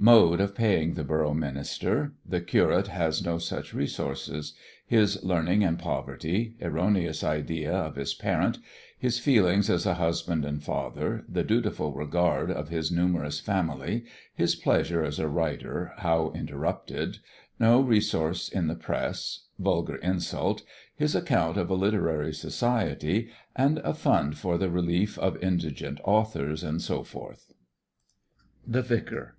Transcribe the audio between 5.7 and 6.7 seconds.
Poverty